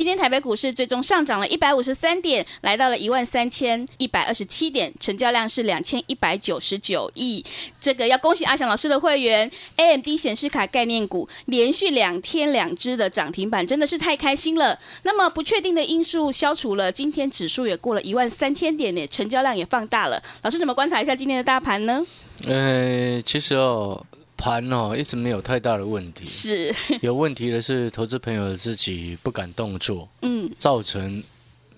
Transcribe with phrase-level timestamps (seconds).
[0.00, 7.44] 今天台北股市最终上涨了一百五十三点，来到了一万三千一百二十七点，成交量是两千一百九十九亿。
[7.78, 14.78] 这个要恭喜阿翔老师的会员，AMD 显示卡概念股连续两天两只的涨停板，真的是太开心了。
[15.02, 20.22] 那么不确定的因素消除了，今天指数也过了一万三千点呢，成交量也放大了。
[20.40, 22.02] 老师怎么观察一下今天的大盘呢？
[22.46, 24.06] 呃，其实哦。
[24.40, 26.24] 盘哦，一直没有太大的问题。
[26.24, 31.22] 是 有问题的是，投资朋友自己不敢动作，嗯，造成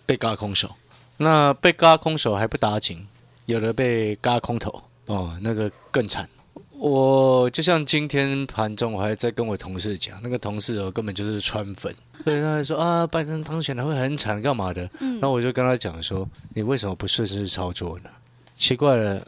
[0.07, 0.71] 被嘎空手。
[1.17, 3.05] 那被嘎空手还不打紧，
[3.47, 6.29] 有的被嘎空头，哦，那个更惨。
[6.71, 11.93] 我就像今天盘中，我还在跟我同事讲，那个同事哦，根本就是川粉，
[12.25, 14.89] 所以他还说啊，拜登当选了会很惨，干嘛的？
[15.01, 18.11] 嗯，那我就跟他讲说，你为什么不顺势操作呢？
[18.55, 19.27] 奇怪了。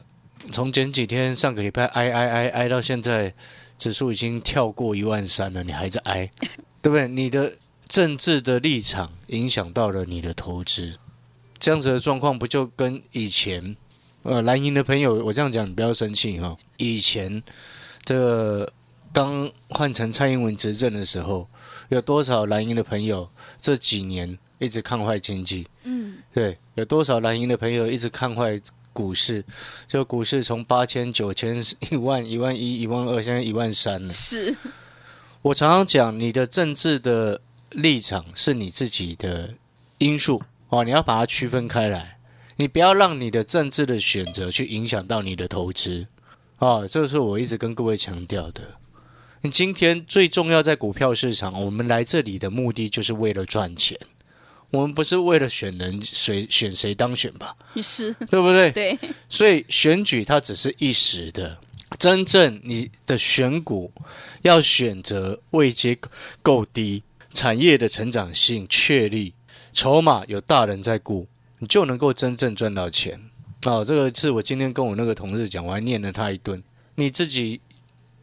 [0.52, 3.34] 从前几天上个礼拜挨挨挨挨到现在，
[3.78, 6.30] 指数已经跳过一万三了，你还在挨，
[6.80, 7.08] 对不对？
[7.08, 7.54] 你的
[7.88, 10.98] 政治的立场影响到了你的投资，
[11.58, 13.76] 这样子的状况不就跟以前
[14.22, 16.56] 呃蓝营的朋友，我这样讲你不要生气哈。
[16.76, 17.42] 以前
[18.04, 18.72] 这个
[19.12, 21.48] 刚换成蔡英文执政的时候，
[21.88, 23.28] 有多少蓝营的朋友
[23.58, 25.66] 这几年一直看坏经济？
[25.84, 28.60] 嗯，对，有多少蓝营的朋友一直看坏？
[28.94, 29.44] 股市，
[29.86, 34.10] 就股市从八千、九千、一万、一万一、一万二，现在一万三了。
[34.10, 34.56] 是，
[35.42, 39.54] 我常常讲，你的政治的立场是你自己的
[39.98, 42.18] 因素哦，你要把它区分开来，
[42.56, 46.06] 你不要让你的政治的选择去影响到你的投资
[46.58, 48.62] 哦，这是我一直跟各位强调的。
[49.42, 53.98] 你今天最重要在股票市场，我们来这里的目的就是为了赚钱。
[54.74, 57.56] 我们不是为了选人谁选谁当选吧？
[57.76, 58.70] 是，对不对？
[58.74, 58.98] 对。
[59.28, 61.58] 所以选举它只是一时的，
[61.96, 63.92] 真正你的选股
[64.42, 65.96] 要选择位阶
[66.42, 69.32] 够低、产业的成长性确立、
[69.72, 71.28] 筹码有大人在顾，
[71.60, 73.30] 你就能够真正赚到钱。
[73.66, 76.62] 哦，这个是我今天跟我那个同事讲，我还念了他一顿。
[76.96, 77.60] 你自己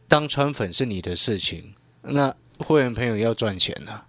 [0.06, 4.02] 当川粉是你的事情，那会员朋友要赚钱呢，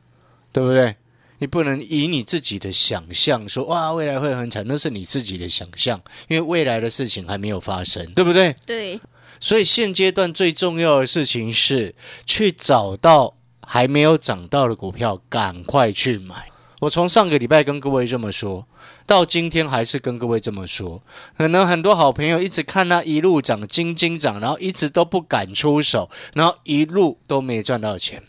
[0.51, 0.95] 对不对？
[1.43, 8.55] 你不能以你自己的想象说哇，未来会很惨，那是你自己的想象，因为未来的事情还没有发生，对不对？
[8.65, 8.97] 对。
[9.41, 11.95] 所以现阶段最重要的事情是
[12.25, 16.47] 去找到还没有涨到的股票，赶快去买。
[16.79, 18.65] 我从上个礼拜跟各位这么说，
[19.05, 21.03] 到今天还是跟各位这么说。
[21.35, 28.23] 可能很多好朋友一直看它一路涨，金金涨，然后一直都不敢出手，然后一路都没赚到钱，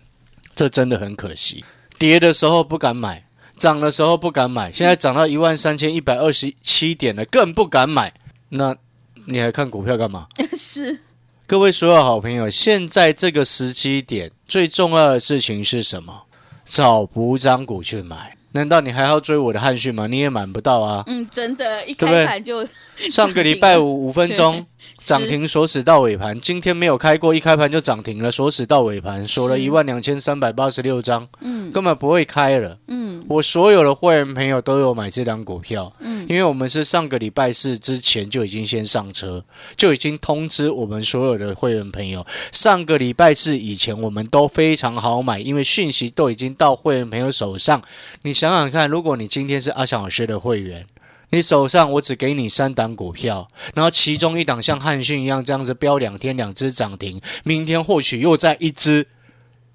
[0.56, 1.64] 这真的很可惜。
[2.06, 3.24] 跌的时候不敢买，
[3.56, 8.12] 涨的时候不敢买，现在涨到一万三千一百二十七点了，更不敢买。
[8.50, 8.76] 那
[9.24, 10.26] 你还看股票干嘛？
[10.54, 11.00] 是，
[11.46, 16.24] 各位所有好朋友，现在这个时机点最重要的事情是什么？
[16.66, 18.36] 找补涨股去买。
[18.52, 20.06] 难道你还要追我的汉讯吗？
[20.06, 21.02] 你也买不到啊。
[21.06, 22.68] 嗯，真的，一开盘就
[23.10, 24.66] 上个礼拜五五分钟。
[25.04, 39.44] 涨停锁死到尾盘，今天没有开过，一开盘就涨停了，锁死到尾盘，锁了一万两千三百八十六张，嗯，根本不会开了，嗯，我所有的会员朋友都有买这张股票，嗯，因为我们是上个礼拜四之前就已经先上车，
[39.76, 47.82] 就已经通知我们所有的会员朋友，上个礼拜四以前我们都非常好买，因为讯息都已经到会员朋友手上，
[48.22, 50.86] 你想想看，如果你今天是阿翔老师的会员。
[51.34, 59.08] 你手上我只给你三档股票，然后其中一档像汉讯一样这样子飙两天两只涨停，明天或许又在一只。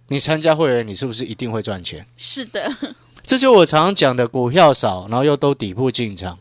[0.08, 2.06] 你参加会员，你是不是一定会赚钱？
[2.16, 2.74] 是的，
[3.24, 6.40] 这就我常常讲的，股票少，然后又都底部进场，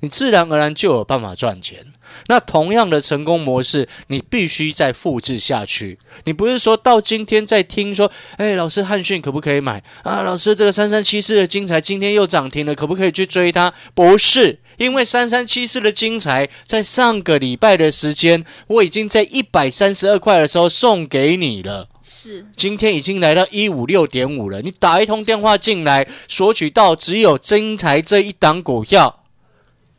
[0.00, 1.86] 你自然而然就有办法赚钱。
[2.26, 5.98] 那同样的成功模式，你必须再复制下去。
[6.24, 10.22] 你不是说到今天在听说，哎，老师汉逊可不可以买啊？
[10.22, 13.72] 老师这个三三七四的精彩今天又涨停了，可不可以去追它？
[13.94, 21.88] 不是，因为三三七四的精彩在上个礼拜的时间，我已经在一百三十二块的时候送给你了。
[22.02, 24.60] 是，今天已经来到一五六点五了。
[24.62, 29.19] 你打一通电话进来索取到只有精彩这一档股票，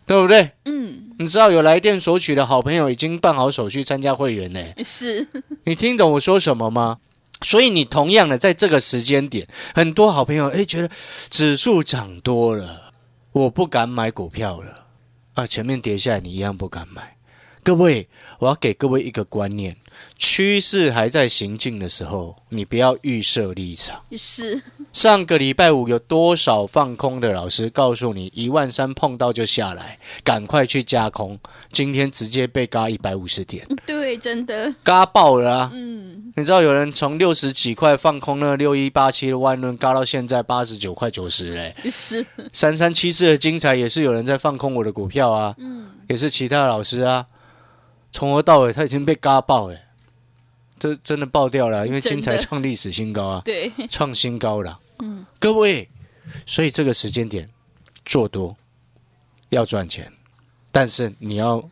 [0.06, 0.51] 对不对？
[0.65, 1.12] 嗯。
[1.19, 4.59] 你知道有来电索取的好朋友已经办好手续参加会员呢。
[4.83, 5.27] 是，
[5.65, 6.98] 你听懂我说什么吗？
[7.44, 10.89] 所以你同样的在这个时间点，很多好朋友哎觉得
[11.30, 12.94] 指数涨多了，
[13.31, 14.86] 我不敢买股票了
[15.33, 17.18] 啊，前面跌下来你一样不敢买。
[17.63, 18.09] 各位，
[18.39, 19.77] 我要给各位一个观念：
[20.18, 24.02] 趋势还在行进的时候，你不要预设立场。
[24.18, 24.62] 是。
[24.92, 31.40] 上个礼拜五有多少放空的老师告诉你一万三碰到就下来，赶快去加空。
[31.72, 35.72] 今天直接被嘎一百五十点，对，真的嘎爆了啊！
[35.74, 41.74] 嗯，你知道有人从六十几块放空那六一八七的万润，嘎到现在八十九块九十嘞。
[41.90, 47.26] 是三三七四的精彩也是有人在放空我的股票啊，嗯，也是其他老师啊，
[48.12, 49.78] 从头到尾他已经被嘎爆了。
[50.80, 54.80] 这真的爆掉了，因为精彩创历史新高啊，对，创新高了。
[54.98, 55.88] 嗯，各位，
[56.48, 57.48] 所以这个时间点
[58.04, 58.58] 做多
[59.50, 60.12] 要赚钱，
[60.72, 61.69] 但是你要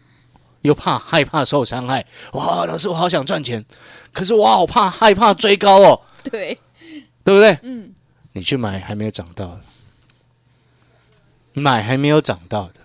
[0.61, 2.05] 又怕害怕受伤害。
[2.33, 3.65] 哇，老师，我好想赚钱，
[4.13, 6.01] 可是我好怕害怕追高哦。
[6.23, 6.59] 对，
[7.23, 7.57] 对不对？
[7.63, 7.91] 嗯，
[8.33, 9.61] 你去买还没有涨到的，
[11.53, 12.75] 买还没有涨到的。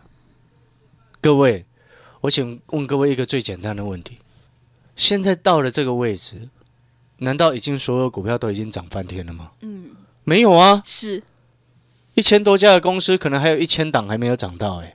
[1.21, 1.67] 各位，
[2.25, 4.17] 我请问各位一个最简单的问题。
[4.97, 6.49] 现在到了这个位置，
[7.19, 9.51] 难道已经所有股票都已经涨翻天了吗？
[9.61, 9.91] 嗯，
[10.23, 11.23] 没有啊，是
[12.15, 14.95] 一千多家的公司，可能还有一千档还没有涨到，哎，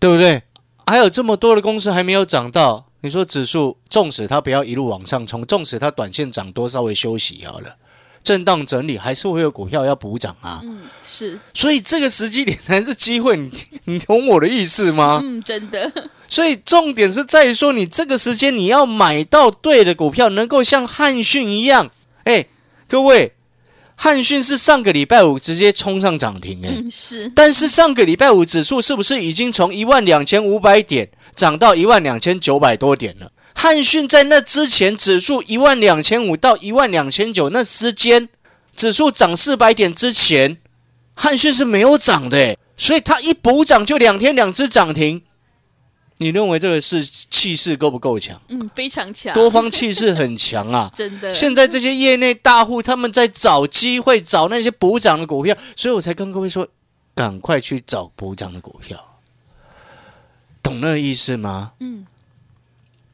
[0.00, 0.42] 对不对？
[0.84, 7.76] 还有这么多的公司还没有涨到，你说指数纵使它不要一路往上冲，纵使它短线涨多稍微休息好了。
[8.22, 13.50] 震荡整理还是会有股票要补涨啊，嗯，是，所以这个时机点才是机会，你
[13.86, 15.20] 你懂我的意思吗？
[15.22, 15.92] 嗯，真的。
[16.28, 21.90] 所以重点是在于说，你这个时间你要买到对的股票，能够像汉讯一样，
[22.24, 22.46] 哎，
[22.88, 23.32] 各位，
[23.96, 27.30] 汉讯是上个礼拜五直接冲上涨停，哎，是。
[27.34, 33.31] 但是上个礼拜五指数是不是已经从一万两千五百点涨到一万两千九百多点了？
[33.54, 38.28] 汉讯在那之前，指数一万两千五到一万两千九那之间，
[38.74, 40.58] 指数涨四百点之前，
[41.14, 45.22] 汉讯是没有涨的，所以它一补涨就两天两只涨停。
[46.18, 48.40] 你认为这个是气势够不够强？
[48.48, 50.88] 嗯，非常强，多方气势很强啊！
[50.94, 51.34] 真的。
[51.34, 56.68] 现在这些业内大户他们在找机会，找那些补涨的股票，所以我才跟各位说，
[57.14, 59.18] 赶快去找补涨的股票，
[60.62, 61.72] 懂那个意思吗？
[61.80, 62.06] 嗯。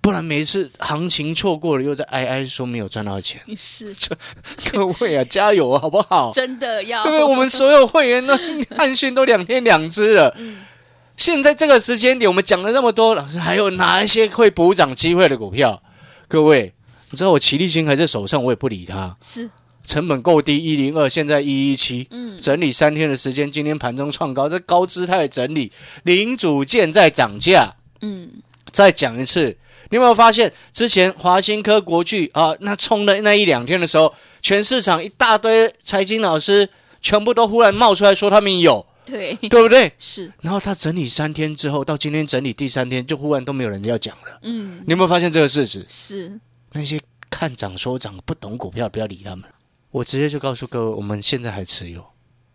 [0.00, 3.40] 不然每次行情错过了，又在哀哀说没有赚到钱。
[3.56, 3.94] 是，
[4.72, 6.32] 各位啊，加油啊，好不好？
[6.32, 7.24] 真的要，对不对？
[7.24, 8.34] 我们所有会员都
[8.76, 10.34] 汉讯都两天两只了。
[11.18, 15.82] 现在这个时间点，我们讲了那么多，老师还有哪一些会补涨机会的股票？
[16.28, 16.72] 各位，
[17.10, 19.16] 你知道我齐力金还在手上，我也不理他。
[19.20, 19.50] 是，
[19.84, 22.06] 成本够低，一零二，现在一一七。
[22.12, 25.72] 嗯，整理三天的时间，今天盘中创高，这高姿态整理，
[26.04, 27.74] 零组件在涨价。
[28.00, 28.30] 嗯，
[28.70, 29.58] 再讲一次。
[29.90, 36.68] 你有没有发现，之前华新科、国巨啊，那冲的那一两天的时候，全市场一大堆财经老师
[37.00, 39.90] 全部都忽然冒出来说他们有，对对不对？
[39.98, 40.30] 是。
[40.42, 44.40] 然后他整理三天之后，到今天整理第三天，就忽然都没有人要讲了。
[44.42, 45.84] 嗯，你有没有发现这个事实？
[45.88, 46.40] 是。
[46.72, 47.00] 那些
[47.30, 49.44] 看涨说涨、不懂股票，不要理他们。
[49.90, 52.04] 我直接就告诉各位，我们现在还持有，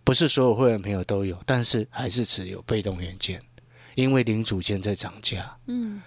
[0.03, 3.41] 不是所有会员朋友都有，但是还是持有被动元件，
[3.95, 5.57] 因为零组件在涨价。
[5.65, 5.99] 嗯。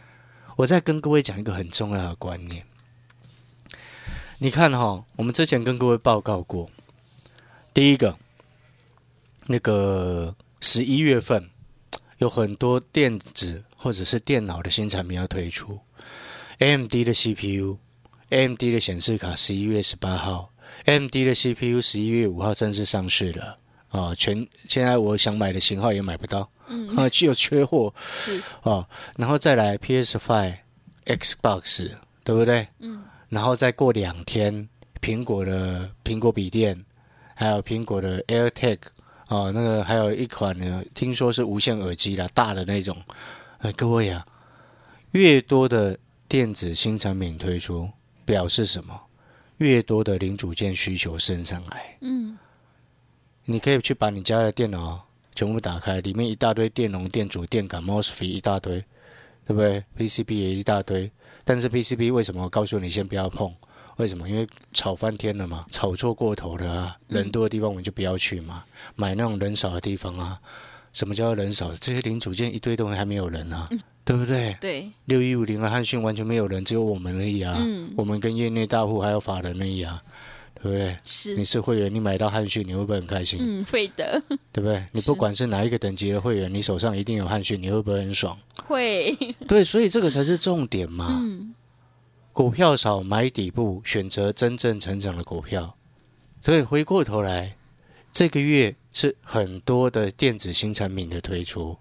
[0.57, 2.65] 我再跟各位讲一个很重要的观念，
[4.39, 6.71] 你看哈，我们之前跟各位报告过，
[7.75, 8.17] 第一个，
[9.49, 11.51] 那个十一月份
[12.17, 15.79] 有很多电子或者是电脑的新产品要推出
[16.59, 20.51] ，AMD 的 CPU，AMD 的显示卡十一月十八号
[20.87, 23.59] ，AMD 的 CPU 十一月五号正式上市了。
[23.89, 26.51] 啊，全现在我想买的型号也买不到。
[26.69, 30.59] 嗯啊，就有缺货是哦，然后再来 PS Five、
[31.05, 31.91] Xbox，
[32.25, 32.69] 对不对？
[32.81, 34.69] 嗯，然后再过两天，
[35.01, 36.85] 苹果的苹果笔电，
[37.35, 38.79] 还有苹果的 AirTag，
[39.27, 42.97] 啊，那个还有一款呢，听说是无线耳机啦，大的那种。
[43.59, 44.27] 哎，各位啊，
[45.13, 47.89] 越多的电子新产品推出，
[48.25, 49.01] 表示什么？
[49.59, 51.97] 越多的零组件需求升上来。
[52.03, 52.37] 嗯，
[53.47, 55.06] 你可以去把你家的电脑。
[55.37, 58.83] 全部打开，里面一大堆电容、电阻、电感、mosfet 一大堆，
[59.47, 61.13] 对不对？PCB 也一大堆，
[61.45, 62.43] 但是 PCB 为什么？
[62.43, 63.55] 我告诉你先不要碰，
[63.99, 64.27] 为什么？
[64.29, 66.97] 因为炒翻天了嘛，炒作过头了啊！
[67.09, 68.65] 人多的地方我们就不要去嘛，
[68.95, 70.41] 买那种人少的地方啊。
[70.95, 71.75] 什么叫人少？
[71.75, 73.69] 这些零组件一堆东西还没有人啊，
[74.03, 74.57] 对不对？
[74.59, 74.91] 对。
[75.05, 77.55] 六一五零和汉讯完全没有人，只有我们而已啊。
[77.59, 77.93] 嗯。
[77.95, 80.03] 我们跟业内大户还有法人而已啊。
[80.57, 80.97] 对不对？
[81.05, 83.39] 是你是会员，你买到汉讯，你会不会很开心？
[83.41, 84.23] 嗯，会的，
[84.53, 84.85] 对不对？
[84.93, 88.39] 你不管是哪一个等级的会员，你手上一定有汉讯，你会不会很爽？
[88.67, 89.15] 会，
[89.47, 91.07] 对，所以这个才是重点嘛。
[91.23, 91.55] 嗯，
[92.33, 95.77] 股票少，买底部，选择真正成长的股票。
[96.41, 97.57] 所以回过头来，
[98.13, 101.77] 这个月是很多的电子新产品的推出。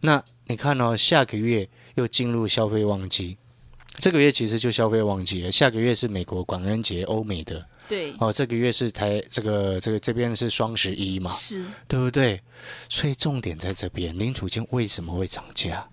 [0.00, 3.36] 那你看哦，下个月又进入消费旺季，
[3.98, 5.52] 这个月其实就消费旺季了。
[5.52, 12.40] 下个月是美国感恩节，欧美的对，哦，这个月是台这个这个这边是双十一嘛，是，对不对？
[12.88, 15.88] 所以重点在这边，零组件为什么会涨价？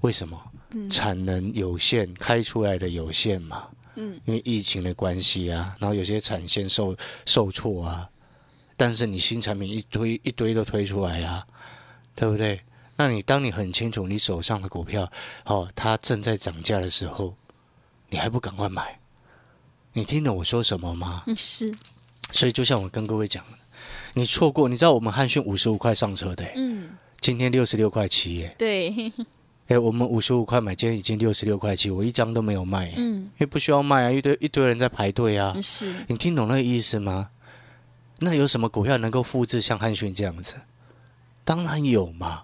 [0.00, 0.42] 为什么？
[0.88, 3.68] 产能有限，开出来的有限嘛。
[3.96, 8.08] 嗯，因为疫情的关系啊，然后有些产线受受挫啊，
[8.74, 11.46] 但是你新产品一堆一堆都推出来啊，
[12.14, 12.62] 对不对？
[12.96, 15.10] 那你当你很清楚你手上的股票
[15.44, 17.36] 哦，它正在涨价的时候，
[18.08, 18.98] 你还不赶快买？
[19.96, 21.22] 你听懂我说什么吗？
[21.26, 21.74] 嗯，是，
[22.30, 23.56] 所以就像我跟各位讲的，
[24.12, 29.10] 你错过，你知道我们汉讯五十五块上车的、嗯，今天六十六块七耶，对，
[29.68, 37.30] 哎， 我们五十五块买，今天已经六十六块七，我一张都没有卖耶，嗯，因为不需要卖啊，一堆一堆人在排队啊，是，你听懂那个意思吗？
[38.18, 40.56] 那有什么股票能够复制像汉讯这样子？
[41.42, 42.42] 当然有嘛，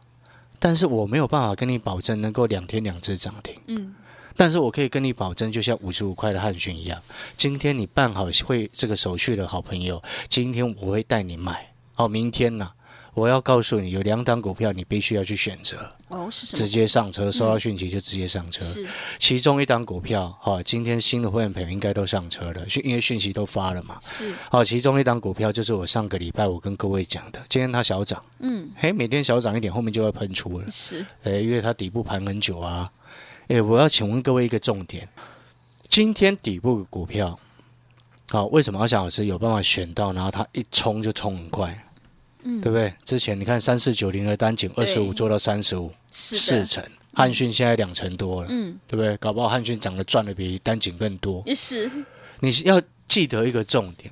[0.59, 3.54] 但是我没有办法跟你保证能够两天两只涨停。
[3.66, 3.94] 嗯，
[4.37, 7.03] 但是我可以跟你保证，就像五十五块的汉逊一样，
[7.37, 11.73] 今天你办好会这个手续的好朋友，今天我会带你买。
[11.97, 12.71] 哦，明天呢、
[13.12, 16.59] 我要告诉你，有两档股票你必须要去选择，哦，是什么？
[16.59, 18.65] 直接上车，收到讯息就直接上车。
[18.65, 18.87] 是，
[19.19, 23.99] 其中一档股票，哈、今天新的会员朋友应该都上车了，讯因为讯息都发了嘛。
[24.01, 32.91] 是，好，其中一档股票就是我上个礼拜我跟各位讲的，今天它小涨，嗯，嘿，每天小涨一点，后面就会喷出了，是，诶，因为它底部盘很久啊。
[33.52, 35.06] 诶，我要请问各位一个重点，
[35.87, 37.38] 今天底部的股票，
[38.30, 41.85] 好，为什么阿翔老师有办法选到，然后它一冲就冲很快，
[42.44, 42.62] 嗯。
[42.62, 42.94] 对不对？
[43.04, 46.82] 之前你看三四九零的单井二十五做到三十五，四成，
[47.12, 49.14] 汉讯现在两成多了，嗯，对不对？
[49.18, 51.44] 搞不好汉讯涨得赚的比单井更多。
[51.54, 51.90] 是，
[52.40, 54.11] 你要记得一个重点：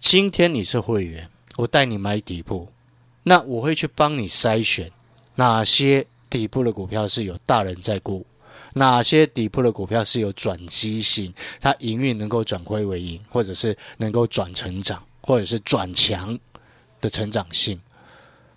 [0.00, 1.28] 今天你是会员，
[1.58, 2.68] 我带你买底部，
[3.22, 4.90] 那我会去帮你筛选
[5.36, 8.26] 哪些底部的股票是有大人在顾，
[8.74, 16.38] 哪些底部的股票是有转机性，它营运能够转亏为盈，或者是能够转成长，或者是转强
[17.00, 17.80] 的成长性。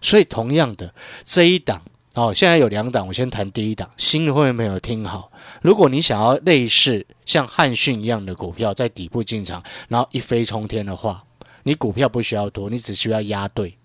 [0.02, 0.94] 所以同样的
[1.24, 1.82] 这一档。
[2.16, 3.88] 哦，现在有两档，我先谈第一档。
[3.96, 5.32] 新的会员朋友听好，
[5.62, 11.24] 如果你想要类似像汉讯一样的股票在底部进场，然后一飞冲天的话，
[11.62, 13.78] 你股票不需要多，你只需要压对。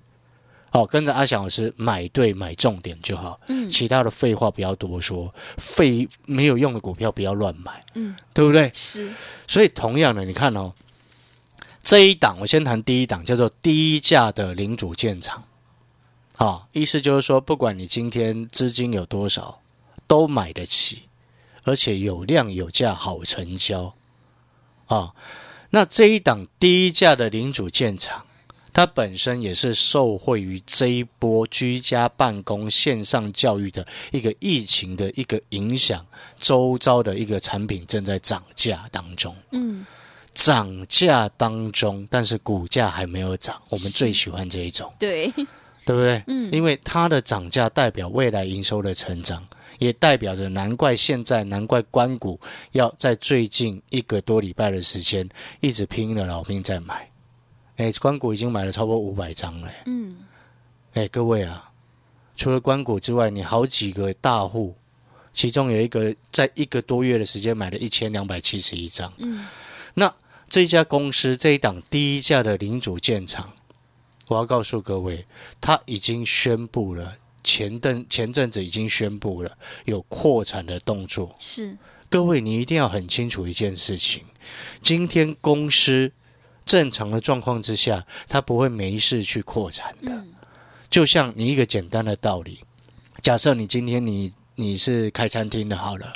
[0.73, 8.71] 好、跟着阿翔老师买对买重点就好，嗯其他的废话不要多说，废没有用的股票不要乱买，嗯，对不对？
[8.73, 9.13] 是，
[9.47, 10.73] 所以同样的，你看哦，
[11.83, 15.45] 这一档我先谈第一档，叫做低价的零组件厂。
[16.37, 19.61] 好、意思就是说，不管你今天资金有多少，
[20.07, 21.03] 都买得起，
[21.65, 23.95] 而且有量有价，好成交。
[24.87, 25.13] 啊、
[25.71, 28.27] 那这一档低价的零组件厂，
[28.73, 36.05] 它本身也是受惠于这一波居家办公、线上教育的一个疫情的一个影响，
[36.39, 39.37] 周遭的一个产品正在涨价当中。
[39.51, 39.85] 嗯，
[40.33, 45.31] 涨价当中，但是股价还没有涨，我们最喜欢这一种，对，
[45.85, 46.25] 对不对？
[46.27, 49.47] 嗯因为它的涨价代表未来营收的成长，
[49.79, 55.29] 也代表着难怪现在难怪关谷要在最近一个多礼拜的时间
[55.61, 57.12] 一直拼了老命在买。
[57.77, 59.71] 哎，关谷已经买了超过五百张了。
[59.87, 60.17] 嗯，
[60.95, 61.71] 哎，各位啊，
[62.37, 64.77] 除了关谷之外，你好几个大户，
[65.33, 69.13] 其中有一个在一个多月的时间买了一千两百七十一张。
[69.19, 69.47] 嗯，
[69.95, 70.15] 那
[70.49, 73.53] 这家公司这一档低价的零组件厂，
[74.29, 75.27] 我要告诉各位，
[75.61, 81.35] 他已经宣布了，前阵前阵子已经宣布了有扩产的动作。
[81.39, 81.79] 是，
[82.11, 84.25] 各位，你一定要很清楚一件事情：
[84.83, 86.13] 今天公司
[86.73, 90.15] 正常的状况之下，它不会没事去扩产的。
[90.15, 90.33] 嗯，
[90.89, 92.61] 就像你一个简单的道理，
[93.21, 96.15] 假设你今天你你是开餐厅的，好了，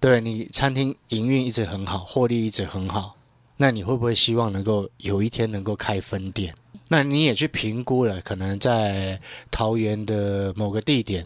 [0.00, 3.14] 对你餐厅营运一直很好，获利一直很好，
[3.58, 6.52] 那你会不会希望能够有一天能够开分店？
[6.88, 11.24] 那你也去评估了，可能在桃园的某个地点，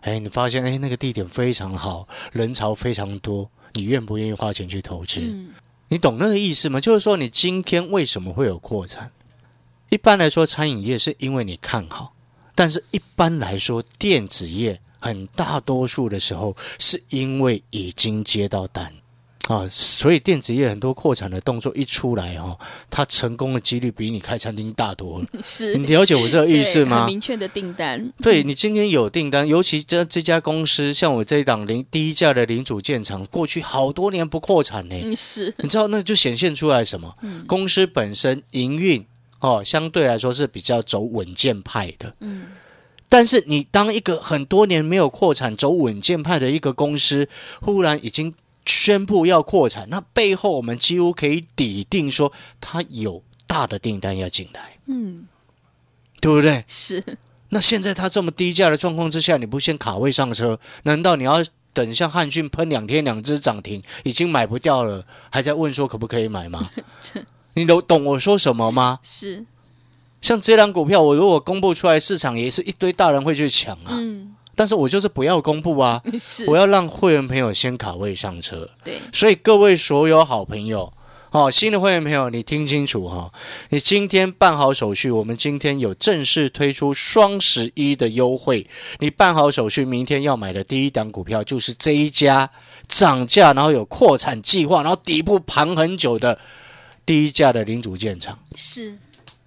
[0.00, 5.20] 哎，你发现哎那个地点非常好，人潮非常多，你愿不愿意花钱去投资？
[5.20, 5.50] 嗯，
[5.88, 6.80] 你懂那个意思吗？
[6.80, 9.12] 就是说，你今天为什么会有扩产？
[9.88, 12.12] 一般来说，餐饮业是因为你看好，
[12.54, 18.92] 但是一般来说，电子业很大多数的时候是因为已经接到单。
[19.46, 22.58] 啊，所以电子业很多扩产的动作一出来哦，
[22.90, 25.26] 它成功的几率比你开餐厅大多了。
[25.44, 27.06] 是你了解我这个意思吗很？
[27.06, 34.96] 明确的订单，对你今天有订单，尤其这这家公司，像我这一档零低价的零组件厂，过去好多年不扩产呢。
[35.04, 37.14] 嗯，是你知道那就显现出来什么？
[37.46, 39.06] 公司本身营运
[39.38, 42.16] 哦，相对来说是比较走稳健派的。
[42.18, 42.46] 嗯，
[43.08, 47.28] 但是你当一个很多年没有扩产、走稳健派的一个公司，
[47.60, 48.34] 忽然已经
[48.66, 55.26] 宣布要扩产，那背后我们几乎可以抵定说，它有大的订单要进来，嗯
[56.20, 56.64] 对不对？
[56.66, 57.02] 是
[57.50, 66.70] 那现在它这么低价的状况之下，你不先卡位上车，难道你要等像汉讯喷两天两只涨停，已经买不掉了，还在问说可不可以买吗？
[67.54, 68.98] 你都懂我说什么吗？
[69.02, 69.46] 是
[70.20, 73.90] 像这张股票，我如果公布出来，市场也是一堆大人会去抢啊。
[73.92, 76.02] 嗯但是我就是不要公布啊，
[76.48, 78.68] 我要让会员朋友先卡位上车。
[78.82, 80.92] 对所以各位所有好朋友，
[81.30, 83.32] 哦，新的会员朋友，你听清楚哈、哦，
[83.68, 88.66] 你今天办好手续，我们今天有正式推出双十一的优惠，
[89.00, 92.50] 你办好手续，明天要买的第一档股票就是这一家
[92.88, 96.38] 涨价，然后有扩产计划，然后底部盘很久的
[97.04, 98.96] 第一价的零组件厂，是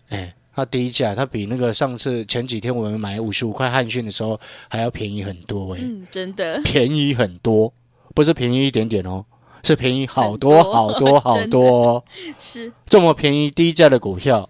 [0.10, 0.36] 哎。
[0.60, 4.40] 它第一价，它比那个上次前几天我们买五十五块汉讯的时候
[4.70, 7.74] 还要便宜很多哎、嗯真的 便宜很多，
[8.14, 9.26] 不是便宜一点点哦，
[9.64, 11.64] 是便宜好多好多 好多、
[11.96, 12.04] 哦。
[12.38, 14.50] 是这么便宜低价的股票，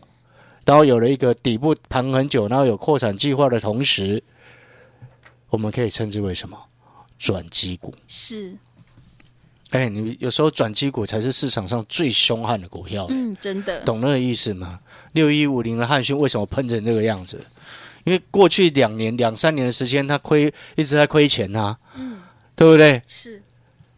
[0.65, 4.23] 然后有了一个底部盘很久，然后有扩产计划的同时，
[5.49, 6.57] 我们可以称之为什么？
[7.17, 7.93] 转机股。
[8.07, 8.55] 是
[9.71, 14.79] 哎，你有时候转机股才是市场上最凶悍的股票，嗯真的懂那个意思吗？
[15.13, 17.45] 六一五零的汉逊为什么喷成这个样子？
[18.05, 22.17] 因为过去两年、两三年的时间，他亏一直在亏钱呐、嗯
[22.55, 23.01] 对不对？
[23.07, 23.41] 是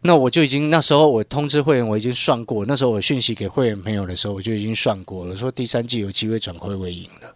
[0.02, 2.66] 那我就已经那时候我通知会员，我已经算过。
[2.66, 7.34] 那时候我讯息给会员朋友的时候，我就已经算过了，说第三季有机会转亏为盈了。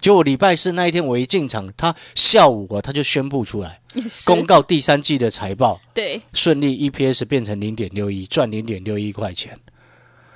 [0.00, 3.80] 结果礼拜四那一天我一进场，他下午啊他就宣布出来，
[4.26, 9.58] 公告第三季的财报对顺利 EPS 变成零点六一，赚零点六一块钱。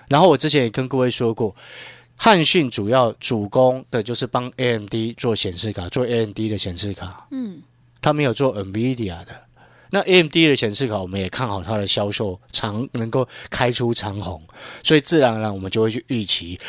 [0.08, 1.54] 然后我之前也跟各位说过，
[2.20, 7.26] 汉讯主要主攻的就是帮 AMD 做显示卡，做 AMD 的显示卡。
[7.30, 7.62] 嗯
[8.02, 9.28] 他没有做 NVIDIA 的。
[9.90, 14.40] 那 AMD 的显示卡，我们也看好它的销售长能够开出长虹，
[14.82, 16.60] 所以自然而然我们就会去预期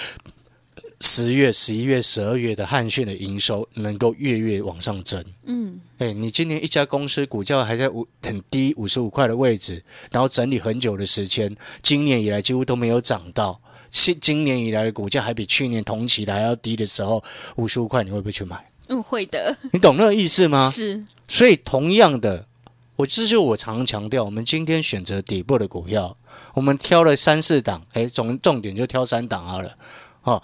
[1.01, 5.23] 十月、十一月、十二月的汉讯的营收能够月月往上增。
[5.45, 13.61] 嗯哎，你今年一家公司股价还在五很低五十五块的位置，然后整理很久的时间，今年以来几乎都没有涨到。
[13.89, 17.23] 今今年以来的股价还比去年同期的还要低的时候，
[17.55, 18.69] 五十五块你会不会去买？
[18.87, 20.69] 嗯会的你懂那个意思吗？
[20.69, 22.47] 是所以同样的，
[22.95, 26.17] 我这就我常强调，我们今天选择底部的股票，
[26.55, 29.77] 我们挑了三四档，哎，总重点就挑三档好了，
[30.23, 30.41] 哦，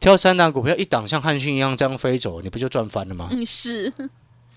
[0.00, 3.28] 挑三档股票，一档像汉逊一样这样飞走，你不就赚翻了吗？
[3.30, 3.92] 嗯是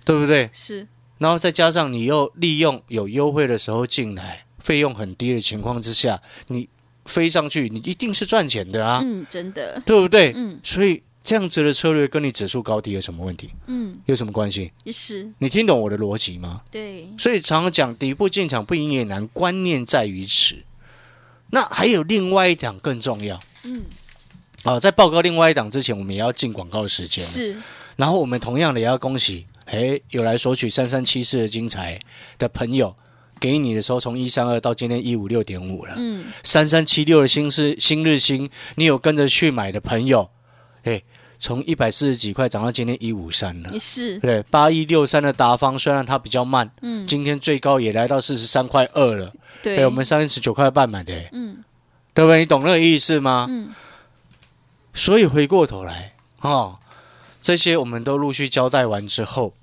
[0.06, 0.50] 对不对？
[0.54, 0.88] 是
[1.18, 6.70] 然后再加上你又利用有优惠的时候进来，费用很低的情况之下，你
[7.08, 10.34] 飞上去，你一定是赚钱的啊，嗯真的对不对？
[10.36, 13.50] 嗯所以这样子的策略跟你指数高低有什么问题？
[13.66, 14.72] 嗯有什么关系？
[14.92, 16.62] 是你听懂我的逻辑吗？
[16.70, 20.56] 对所以常常讲底部进场不赢也难，观念在于此。
[21.50, 23.84] 那还有另外一档更重要嗯
[24.64, 24.78] 啊！
[24.78, 27.24] 在报告另外一档之前，我们也要进广告时间。
[27.24, 27.56] 是
[27.96, 32.00] 然后我们同样的也要恭喜，哎，有来索取三三七四的精彩
[32.38, 32.94] 的朋友，
[33.40, 35.94] 给你的时候从一三二到今天一五六点五了。
[35.98, 40.30] 嗯三三七六的新日新日新，你有跟着去买的朋友，
[40.84, 41.02] 哎，
[41.40, 43.80] 从一百四十几块涨到今天一五三了。
[43.80, 49.34] 是对，八一六三的达方虽然它比较慢，嗯今天最高也来到四十三块二了。
[49.62, 51.64] 对哎，我们三十九块半买的，嗯
[52.14, 52.40] 对不对？
[52.40, 53.48] 你懂那个意思吗？
[53.50, 53.74] 嗯
[54.94, 56.80] 所以回过头来，哦，
[57.40, 59.54] 这些我们都陆续交代完之后，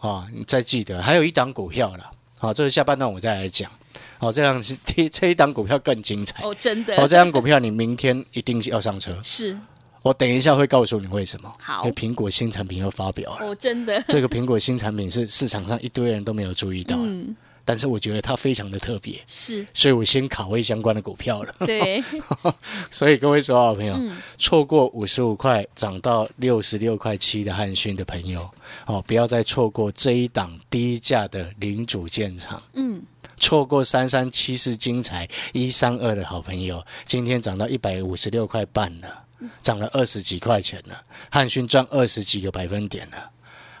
[0.00, 2.10] 啊、你再记得还有一档股票了，
[2.46, 3.70] 好、这个下半段我再来讲。
[4.18, 6.42] 好、这样是这这一档股票更精彩。
[6.42, 9.18] 哦真的哦，这张股票你明天一定要上车。
[9.22, 9.58] 是
[10.02, 11.52] 我等一下会告诉你为什么。
[11.60, 13.46] 好因为苹果新产品要发表了。
[13.46, 19.66] 哦真的这个苹果新产品是市场上一堆人都没有注意到的，嗯但是我觉得它非常的特别，是。
[19.74, 21.54] 所以我先卡位相关的股票了。
[21.66, 22.00] 对。
[22.90, 24.16] 所以各位所有好朋友，嗯。
[24.38, 28.48] 错过五十五块涨到六十六块七的汉讯的朋友，
[28.86, 33.02] 哦，不要再错过这一档低价的零组建厂，嗯。
[33.38, 39.24] 错过三三七四精彩一三二的好朋友，今天涨到一百五十六块半了，
[39.60, 43.30] 涨了二十几块钱了，汉讯赚二十几个百分点了。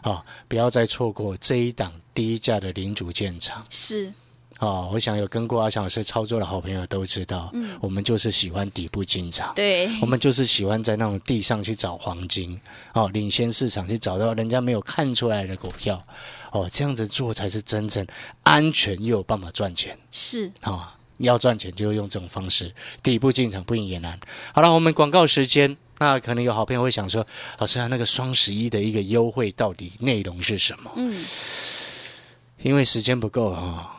[0.06, 3.64] 哦，不要再错过这一档低价的零组件厂。
[3.68, 4.12] 是
[4.60, 12.58] 哦，我想有跟过阿强老师操作的好朋友都知道，嗯，我们就是喜欢底部进场，对，我们就是喜欢在那种地上去找黄金，
[12.94, 16.02] 哦，领先市场去找到人家没有看出来的股票，
[16.52, 18.06] 哦，这样子做才是真正
[18.44, 24.18] 安全又有办法赚钱，是啊，要赚钱就用这种方式，底部进场不赢也难。
[24.54, 27.26] 好了，我们广告时间，那可能有好朋友会想说，
[27.58, 30.90] 老师啊，那个双十一的一个优惠到底内容是什么？
[30.96, 31.24] 嗯，
[32.62, 33.92] 因为时间不够啊。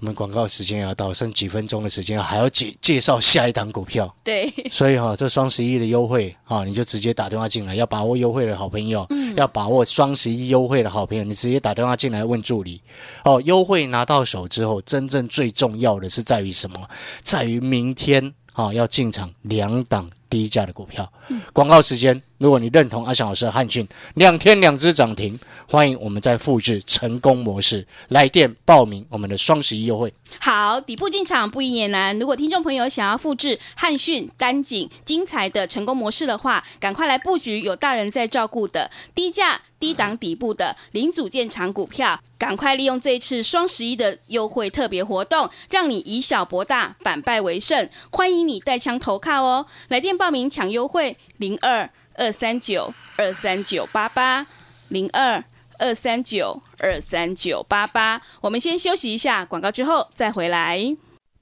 [0.00, 4.14] 我们广告时间要到，剩几分钟的时间，还要介介绍下一档股票。
[4.22, 7.74] 对，所以哈，这双十一的优惠啊，你就直接打电话进来。
[7.74, 12.82] 要把握优惠的好朋友，嗯，要把握双十一优惠的好朋友，你直接打电话进来问助理。
[13.24, 16.86] 哦，优惠拿到手之后，真正最重要的是在于什么？
[17.22, 21.12] 在于明天啊，要进场两档低价的股票。
[21.52, 22.22] 广告时间。
[22.38, 30.12] 如果你认同阿翔老师的汉讯，两天两只涨停，欢迎我们再复制成功模式，来电报名我们的双十一优惠。
[30.40, 32.18] 好，底部进场不赢也难。
[32.18, 47.86] 如果听众朋友想要复制汉讯、单井精彩的成功模式的话，赶快来布局有大人在照顾的低价低档底部的零组件厂股票，赶快利用这次双十一的优惠特别活动，让你以小博大，反败为胜。
[48.10, 51.86] 欢迎你带枪投靠哦，来电报名抢优惠零二。
[52.16, 54.46] 二三九二三九八八
[54.88, 55.42] 零二
[55.78, 60.96] 二三九二三九八八，我们先休息一下广告，之后再回来。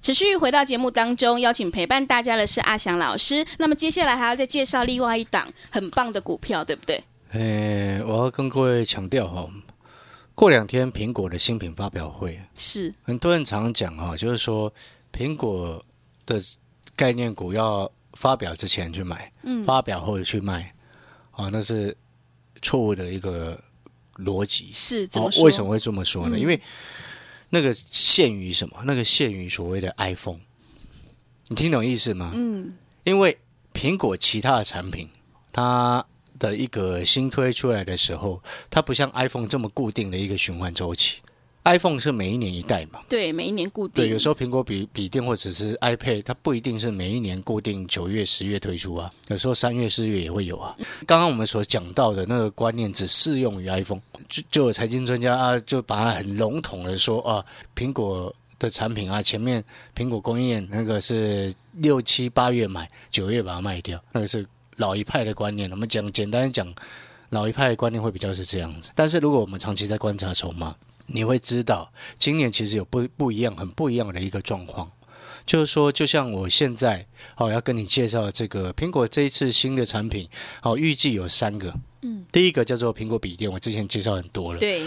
[0.00, 3.46] 持续回到节目当中，邀请陪伴大家的是阿翔老师。
[3.58, 7.02] 那么接下来还要再介绍另外一档很棒的股票，对不对？
[7.32, 9.48] 诶，我要跟各位强调哈，
[10.34, 14.72] 过两天苹果的新品发表会是很多人常讲哈，就是说
[15.12, 15.84] 苹果
[16.26, 16.40] 的
[16.94, 17.90] 概念股要。
[18.14, 20.74] 发表之前去买，嗯发表后去卖，
[21.30, 21.96] 啊，那是
[22.60, 23.58] 错误的一个
[24.16, 24.72] 逻辑。
[24.74, 25.08] 是，
[25.40, 26.36] 为什么会这么说呢？
[26.36, 26.60] 因为
[27.50, 28.78] 那个限于什么？
[28.84, 30.40] 那个限于所谓的 iPhone，
[31.48, 32.32] 你听懂意思吗？
[32.34, 33.36] 嗯，因为
[33.74, 35.08] 苹果其他的产品，
[35.52, 36.04] 它
[36.38, 41.20] 的一个新推出来的时候，它不像 iPhone 这么固定的一个循环周期。
[41.64, 43.00] iPhone 是每一年一代嘛？
[43.08, 44.02] 对，每一年固定。
[44.02, 49.12] 对，有时候苹果笔笔电或者是 iPad，它不一定是每一年固定九月、十月推出啊。
[49.28, 50.74] 有时候三月、四月也会有啊。
[51.06, 57.44] 刚刚我们所讲到的那个观念只适用于 iPhone，就就有财经专家啊，就把它很笼统的说啊，
[57.76, 59.62] 苹果的产品啊，前面
[59.94, 64.46] 苹果供应链那个是六七八月买，九月把它卖掉，那个是
[64.76, 65.70] 老一派的观念。
[65.70, 66.66] 我们讲简单讲，
[67.28, 68.90] 老一派的观念会比较是这样子。
[68.94, 70.74] 但是如果我们长期在观察筹码，
[71.12, 74.90] 你会知道，今年其实有不不一样、很不一样的一个状况，
[75.44, 80.28] 就是说，就像我现在哦要跟你介绍这个苹果这一次新的产品，
[80.62, 84.82] 哦，预计有三个，嗯，第一个叫做苹果笔电，我之前介绍很多了，对，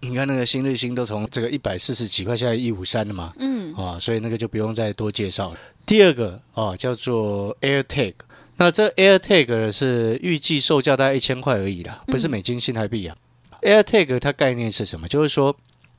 [0.00, 5.58] 你看那个新日新都从这个一百四十几块，现在一五三了嘛，嗯，啊，所以那个就不用再多介绍了。
[5.86, 8.14] 第二个哦叫做 AirTag，
[8.56, 13.16] 那这 AirTag 是预计售价大概一千块而已啦，不是美金新台币啊。
[13.62, 15.06] AirTag 它概念是什么？
[15.06, 15.56] 就是说。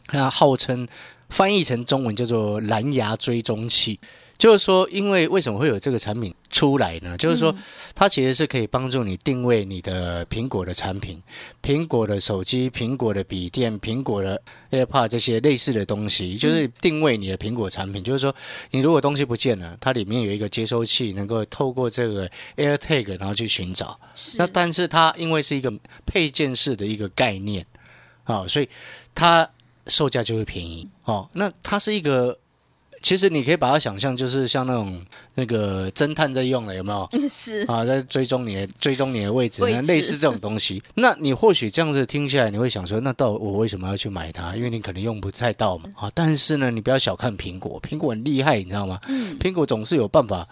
[0.10, 0.88] 它号称
[1.30, 4.00] 翻译成中文叫做蓝牙追踪器，
[4.38, 7.16] 就是说，因为为什么会有这个产品出来呢？
[7.18, 7.54] 就是说，
[7.94, 11.22] 它其实是可以帮助你定位你的苹果的产品、
[11.62, 14.42] 苹果的手机、苹果的笔电、苹果的
[14.72, 18.04] AirPod 这些类似的东西，就是定位你的苹果产品。
[18.04, 18.36] 就是说，
[18.72, 24.00] 你如果东西不见了，它里面有一个接收器，能够透过这个 AirTag 然后去寻找。
[24.40, 25.72] 那但是它因为是一个
[26.08, 27.64] 配件式的一个概念
[28.24, 28.68] 啊，所以
[29.14, 29.48] 它。
[29.90, 31.28] 售价就会便宜哦。
[31.34, 32.38] 那它是一个，
[33.02, 37.10] 其实你可以把它想象，就是像那种那个侦探在用的，有没有？
[37.30, 40.82] 是啊，在追踪你的追踪你的位置，类似这种东西。
[40.96, 44.56] 那你或许这样子听下来，你会想说，那到我为什么要去买它？
[44.56, 45.90] 因为你可能用不太到嘛。
[45.96, 49.00] 啊，但是呢，你不要小看苹果，苹果很厉害，你知道吗？
[49.08, 49.38] 嗯。
[49.40, 50.48] 苹果总是有办法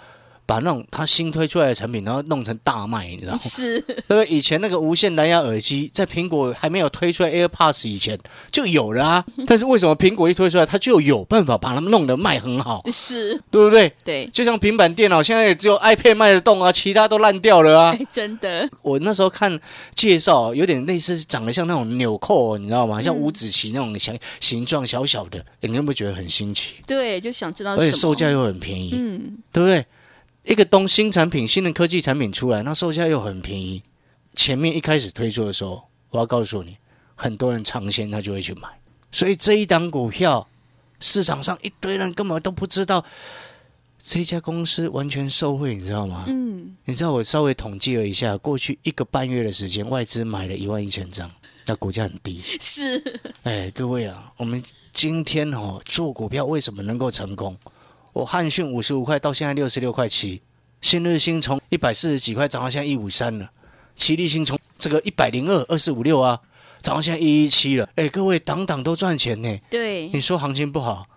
[0.47, 3.37] 把那种他新推出来的产品，然后弄成大卖，你知道吗？
[3.43, 4.25] 是，对不对？
[4.27, 8.17] 以前那个无线蓝牙耳机，在苹果还没有推出来 AirPods 以前
[8.49, 9.25] 就有了啊。
[9.45, 13.91] 但是为什么苹果一推出来，它就有办法把它们弄得卖很好，是，对不对？
[14.05, 17.97] 对，就像平板电脑，现在也只有 iPad 卖得动啊，其他都烂掉了啊。
[17.99, 19.59] 哎， 真的，我那时候看
[19.93, 23.01] 介绍，有点类似长得像那种纽扣，你知道吗？
[23.01, 26.75] 像五子棋那种形形状小小的，你有没有觉得很新奇？
[26.87, 29.85] 对，就想知道而且售价又很便宜，嗯，对不对？
[30.47, 33.83] 一个东新产品、新的科技产品出来，那售价又很便宜。
[34.33, 36.77] 前面一开始推出的时候，我要告诉你，
[37.15, 38.69] 很多人尝鲜他就会去买，
[39.11, 40.47] 所以这一档股票
[41.01, 43.03] 市场上一堆人根本都不知道
[44.01, 46.23] 这家公司完全受惠，你知道吗？
[46.29, 51.29] 嗯，你知道我稍微统计了一下，过去一个半月的时间，外资买了一万一千张，
[51.65, 52.41] 那股价很低。
[52.61, 57.57] 是，哎，各位啊，我们今天哦做股票为什么能够成功？
[58.13, 60.41] 我汉讯五十五块到现在六十六块七，
[60.81, 63.49] 新日新从一百四十几块涨到现在一五三了，
[63.95, 66.39] 奇力新从这个一百零二二四五六啊，
[66.81, 67.87] 涨到现在一一七了。
[67.95, 71.07] 哎，各位档档都赚钱呢，对，你说行情不好，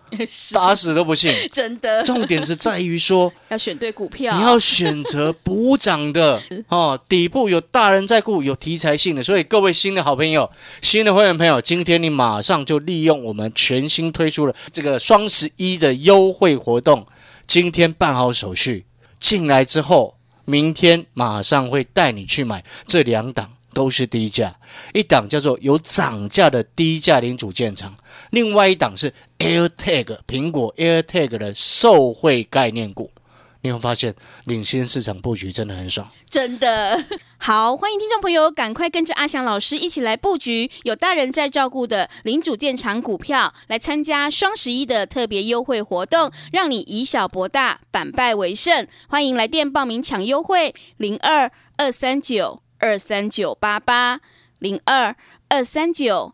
[0.53, 1.33] 打死都不信。
[1.51, 3.31] 真的，重点是在于说。
[3.49, 10.49] 要选对股票，你要选择补涨的 哦，底部有大人在顾，有题材性的，所以各位新的好朋友、
[10.81, 17.05] 新的会员朋友，今天你马上就利用我们全新推出的这个双十一的优惠活动，
[17.45, 18.85] 今天办好手续
[19.19, 23.53] 进来之后，明天马上会带你去买这两档。
[23.73, 24.53] 都是低价，
[24.93, 27.95] 一档叫做有涨价的低价零组建厂，
[28.31, 33.11] 另外一档是 AirTag 苹果 AirTag 的受惠概念股。
[33.63, 36.07] 你有发现领先市场布局真的很爽？
[36.29, 37.03] 真的
[37.37, 48.87] 好，欢迎听众朋友赶快跟着阿翔老师一起来布局有大人在照顾的零组件厂股票，来参加双十一的特别优惠活动，让你以小博大，反败为胜。
[49.07, 52.61] 欢迎来电报名抢优惠，零二二三九。
[52.83, 54.21] 二三九八八
[54.57, 55.15] 零二
[55.49, 56.33] 二三九